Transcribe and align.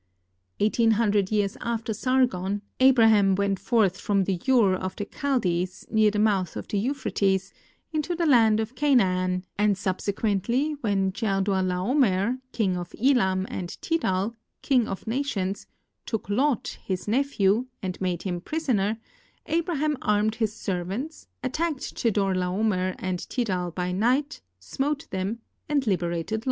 Eight 0.59 0.79
een 0.79 0.93
hundred 0.93 1.29
years 1.31 1.57
after 1.61 1.93
Sargon, 1.93 2.63
Abraham 2.79 3.35
went 3.35 3.59
forth 3.59 3.97
from 3.99 4.25
Ur 4.49 4.73
of 4.83 4.95
the 4.95 5.05
Chaldees, 5.05 5.85
near 5.91 6.09
the 6.09 6.17
mouth 6.17 6.55
of 6.55 6.67
the 6.67 6.79
Euphrates, 6.83 7.51
into 7.91 8.15
the 8.15 8.25
land 8.25 8.59
of 8.59 8.73
Canaan, 8.73 9.43
and 9.59 9.77
subsequently 9.77 10.71
when 10.81 11.11
Chedorlaomer, 11.11 12.39
king 12.51 12.75
of 12.77 12.95
Elam, 12.99 13.45
and 13.47 13.79
Tidal, 13.79 14.33
king 14.63 14.87
of 14.87 15.05
nations, 15.05 15.67
took 16.07 16.29
Lot, 16.31 16.79
his 16.83 17.07
nephew, 17.07 17.67
and 17.83 18.01
made 18.01 18.23
him 18.23 18.41
prisoner, 18.41 18.97
Abraham 19.45 19.97
armed 20.01 20.33
his 20.33 20.51
servants, 20.55 21.27
attacked 21.43 21.93
Chedorlaomer 21.93 22.95
and 22.97 23.19
Tidal 23.29 23.69
by 23.69 23.91
night, 23.91 24.41
smote 24.59 25.07
them, 25.11 25.41
and 25.69 25.85
liberated 25.85 26.39
Lot. 26.39 26.39